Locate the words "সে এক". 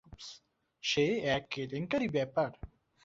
0.83-1.43